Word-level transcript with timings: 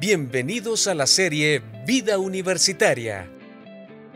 Bienvenidos 0.00 0.86
a 0.86 0.94
la 0.94 1.06
serie 1.06 1.60
Vida 1.84 2.16
Universitaria. 2.16 3.28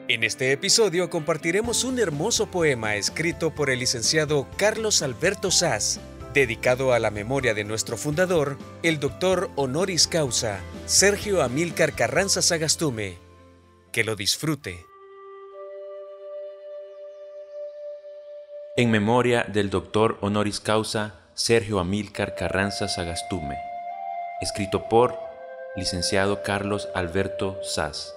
En 0.08 0.24
este 0.24 0.50
episodio 0.50 1.10
compartiremos 1.10 1.84
un 1.84 1.98
hermoso 1.98 2.46
poema 2.46 2.96
escrito 2.96 3.54
por 3.54 3.68
el 3.68 3.80
licenciado 3.80 4.46
Carlos 4.56 5.02
Alberto 5.02 5.50
Sass, 5.50 6.00
dedicado 6.32 6.94
a 6.94 6.98
la 6.98 7.10
memoria 7.10 7.52
de 7.52 7.64
nuestro 7.64 7.98
fundador, 7.98 8.56
el 8.82 8.98
doctor 8.98 9.50
honoris 9.56 10.08
causa, 10.08 10.58
Sergio 10.86 11.42
Amílcar 11.42 11.94
Carranza 11.94 12.40
Sagastume. 12.40 13.18
Que 13.92 14.04
lo 14.04 14.16
disfrute. 14.16 14.86
En 18.78 18.90
memoria 18.90 19.44
del 19.52 19.68
doctor 19.68 20.16
honoris 20.22 20.60
causa 20.60 21.20
Sergio 21.34 21.78
Amílcar 21.78 22.36
Carranza 22.36 22.88
Sagastume, 22.88 23.58
escrito 24.40 24.88
por 24.88 25.33
licenciado 25.76 26.42
Carlos 26.44 26.88
Alberto 26.94 27.58
Sass. 27.64 28.14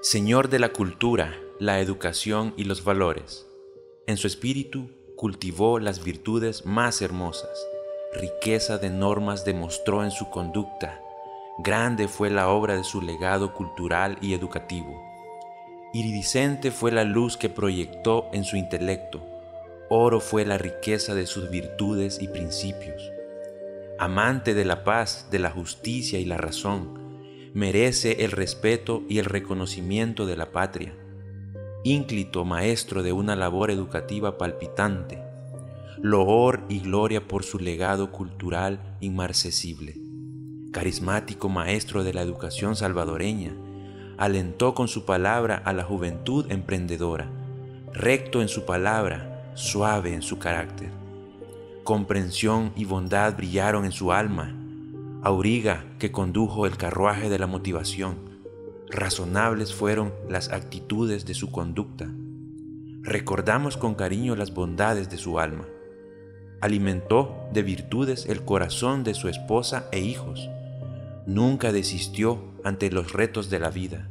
Señor 0.00 0.48
de 0.48 0.58
la 0.58 0.70
cultura, 0.70 1.38
la 1.60 1.78
educación 1.78 2.54
y 2.56 2.64
los 2.64 2.82
valores, 2.82 3.46
en 4.08 4.16
su 4.16 4.26
espíritu 4.26 4.90
cultivó 5.16 5.78
las 5.78 6.02
virtudes 6.02 6.66
más 6.66 7.02
hermosas, 7.02 7.68
riqueza 8.14 8.78
de 8.78 8.90
normas 8.90 9.44
demostró 9.44 10.02
en 10.02 10.10
su 10.10 10.28
conducta, 10.28 11.00
grande 11.58 12.08
fue 12.08 12.30
la 12.30 12.48
obra 12.48 12.76
de 12.76 12.82
su 12.82 13.00
legado 13.00 13.54
cultural 13.54 14.18
y 14.20 14.34
educativo, 14.34 15.00
iridiscente 15.92 16.72
fue 16.72 16.90
la 16.90 17.04
luz 17.04 17.36
que 17.36 17.48
proyectó 17.48 18.28
en 18.32 18.42
su 18.42 18.56
intelecto, 18.56 19.24
oro 19.88 20.18
fue 20.18 20.44
la 20.44 20.58
riqueza 20.58 21.14
de 21.14 21.28
sus 21.28 21.48
virtudes 21.48 22.20
y 22.20 22.26
principios 22.26 23.13
amante 23.98 24.54
de 24.54 24.64
la 24.64 24.84
paz, 24.84 25.28
de 25.30 25.38
la 25.38 25.50
justicia 25.50 26.18
y 26.18 26.24
la 26.24 26.36
razón, 26.36 26.98
merece 27.54 28.24
el 28.24 28.32
respeto 28.32 29.04
y 29.08 29.18
el 29.18 29.24
reconocimiento 29.26 30.26
de 30.26 30.36
la 30.36 30.50
patria. 30.50 30.94
Ínclito 31.84 32.44
maestro 32.44 33.02
de 33.02 33.12
una 33.12 33.36
labor 33.36 33.70
educativa 33.70 34.36
palpitante, 34.36 35.22
loor 36.02 36.64
y 36.68 36.80
gloria 36.80 37.28
por 37.28 37.44
su 37.44 37.58
legado 37.58 38.10
cultural 38.10 38.96
inmarcesible. 39.00 39.96
Carismático 40.72 41.48
maestro 41.48 42.02
de 42.02 42.14
la 42.14 42.22
educación 42.22 42.74
salvadoreña, 42.74 43.54
alentó 44.18 44.74
con 44.74 44.88
su 44.88 45.04
palabra 45.04 45.62
a 45.64 45.72
la 45.72 45.84
juventud 45.84 46.50
emprendedora, 46.50 47.30
recto 47.92 48.42
en 48.42 48.48
su 48.48 48.64
palabra, 48.64 49.52
suave 49.54 50.14
en 50.14 50.22
su 50.22 50.38
carácter 50.38 51.03
comprensión 51.84 52.72
y 52.74 52.86
bondad 52.86 53.36
brillaron 53.36 53.84
en 53.84 53.92
su 53.92 54.12
alma, 54.12 54.56
auriga 55.22 55.84
que 55.98 56.10
condujo 56.10 56.66
el 56.66 56.76
carruaje 56.76 57.28
de 57.28 57.38
la 57.38 57.46
motivación, 57.46 58.16
razonables 58.90 59.74
fueron 59.74 60.12
las 60.28 60.50
actitudes 60.50 61.26
de 61.26 61.34
su 61.34 61.52
conducta. 61.52 62.10
Recordamos 63.02 63.76
con 63.76 63.94
cariño 63.94 64.34
las 64.34 64.54
bondades 64.54 65.10
de 65.10 65.18
su 65.18 65.38
alma. 65.38 65.66
Alimentó 66.60 67.34
de 67.52 67.62
virtudes 67.62 68.26
el 68.26 68.44
corazón 68.44 69.04
de 69.04 69.12
su 69.12 69.28
esposa 69.28 69.88
e 69.92 70.00
hijos. 70.00 70.48
Nunca 71.26 71.72
desistió 71.72 72.42
ante 72.64 72.90
los 72.90 73.12
retos 73.12 73.50
de 73.50 73.58
la 73.58 73.70
vida. 73.70 74.08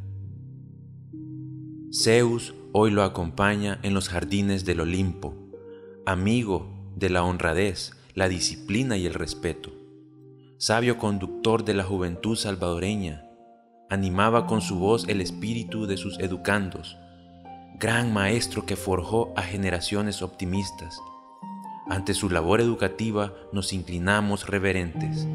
Zeus 1.91 2.53
hoy 2.71 2.91
lo 2.91 3.03
acompaña 3.03 3.79
en 3.81 3.93
los 3.93 4.09
jardines 4.09 4.65
del 4.65 4.81
Olimpo, 4.81 5.35
amigo 6.05 6.72
de 7.03 7.09
la 7.09 7.25
honradez, 7.25 7.91
la 8.13 8.29
disciplina 8.29 8.95
y 8.95 9.05
el 9.05 9.13
respeto. 9.13 9.71
Sabio 10.57 10.97
conductor 10.97 11.65
de 11.65 11.73
la 11.73 11.83
juventud 11.83 12.37
salvadoreña, 12.37 13.25
animaba 13.89 14.47
con 14.47 14.61
su 14.61 14.79
voz 14.79 15.05
el 15.09 15.19
espíritu 15.19 15.85
de 15.85 15.97
sus 15.97 16.17
educandos, 16.19 16.97
gran 17.77 18.13
maestro 18.13 18.65
que 18.65 18.77
forjó 18.77 19.33
a 19.35 19.41
generaciones 19.41 20.21
optimistas. 20.21 20.97
Ante 21.89 22.13
su 22.13 22.29
labor 22.29 22.61
educativa 22.61 23.33
nos 23.51 23.73
inclinamos 23.73 24.47
reverentes. 24.47 25.27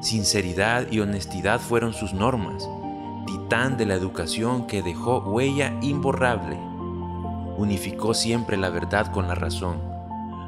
Sinceridad 0.00 0.92
y 0.92 1.00
honestidad 1.00 1.58
fueron 1.58 1.92
sus 1.92 2.12
normas, 2.12 2.68
titán 3.26 3.76
de 3.76 3.86
la 3.86 3.94
educación 3.94 4.68
que 4.68 4.80
dejó 4.80 5.18
huella 5.18 5.76
imborrable. 5.82 6.56
Unificó 7.58 8.14
siempre 8.14 8.56
la 8.56 8.70
verdad 8.70 9.10
con 9.10 9.26
la 9.26 9.34
razón 9.34 9.93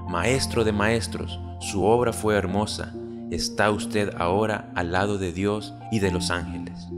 Maestro 0.09 0.63
de 0.63 0.73
maestros, 0.73 1.41
su 1.59 1.85
obra 1.85 2.13
fue 2.13 2.37
hermosa, 2.37 2.95
está 3.33 3.73
usted 3.73 4.15
ahora 4.17 4.71
al 4.77 4.93
lado 4.93 5.19
de 5.19 5.33
Dios 5.33 5.75
y 5.91 5.99
de 5.99 6.13
los 6.13 6.31
ángeles. 6.31 6.89